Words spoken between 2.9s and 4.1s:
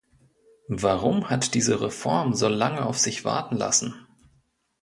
sich warten lassen?